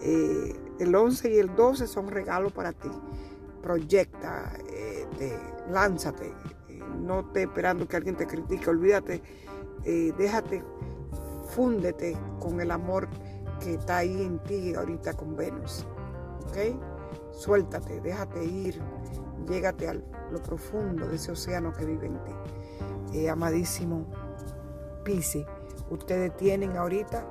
Eh, 0.00 0.54
el 0.78 0.94
11 0.94 1.30
y 1.30 1.38
el 1.38 1.54
12 1.54 1.86
son 1.86 2.08
regalos 2.08 2.52
para 2.52 2.72
ti. 2.72 2.90
Proyecta, 3.62 4.52
eh, 4.70 5.06
lánzate, 5.70 6.32
eh, 6.68 6.80
no 7.00 7.24
te 7.30 7.42
esperando 7.42 7.88
que 7.88 7.96
alguien 7.96 8.16
te 8.16 8.26
critique, 8.26 8.68
olvídate, 8.68 9.22
déjate, 9.84 10.64
fúndete 11.54 12.16
con 12.40 12.60
el 12.60 12.72
amor 12.72 13.08
que 13.60 13.74
está 13.74 13.98
ahí 13.98 14.22
en 14.22 14.38
ti 14.40 14.74
ahorita 14.74 15.14
con 15.14 15.36
Venus. 15.36 15.86
¿Ok? 16.48 16.95
Suéltate, 17.36 18.00
déjate 18.00 18.42
ir, 18.42 18.80
llégate 19.46 19.88
a 19.88 19.94
lo 19.94 20.42
profundo 20.42 21.06
de 21.06 21.16
ese 21.16 21.32
océano 21.32 21.70
que 21.72 21.84
vive 21.84 22.06
en 22.06 22.24
ti. 22.24 22.32
Eh, 23.12 23.28
amadísimo 23.28 24.06
Pisi, 25.04 25.44
ustedes 25.90 26.34
tienen 26.36 26.76
ahorita 26.76 27.26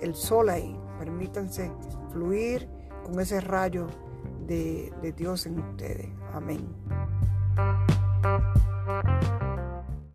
el 0.00 0.14
sol 0.14 0.48
ahí. 0.48 0.78
Permítanse 0.98 1.70
fluir 2.10 2.68
con 3.04 3.20
ese 3.20 3.40
rayo 3.40 3.86
de, 4.46 4.92
de 5.00 5.12
Dios 5.12 5.46
en 5.46 5.60
ustedes. 5.60 6.08
Amén. 6.32 6.66